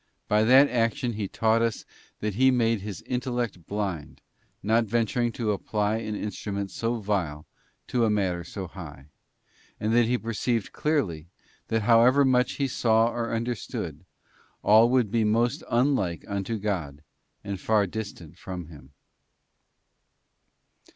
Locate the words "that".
0.45-0.67, 2.21-2.33, 9.93-10.05, 11.67-11.83